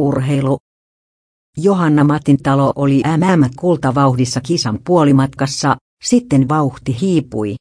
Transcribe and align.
Urheilu. 0.00 0.58
Johanna 1.56 2.04
Matin 2.04 2.36
talo 2.42 2.72
oli 2.76 3.02
MM-kultavauhdissa 3.16 4.40
kisan 4.40 4.78
puolimatkassa, 4.84 5.76
sitten 6.04 6.48
vauhti 6.48 7.00
hiipui. 7.00 7.54